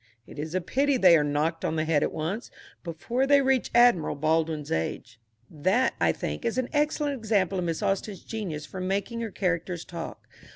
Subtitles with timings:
[0.25, 2.49] It is a pity they are not knocked on the head at once,
[2.83, 5.19] before they reach Admiral Baldwin's age.
[5.47, 9.85] That, I think, is an excellent example of Miss Austen's genius for making her characters
[9.85, 10.27] talk.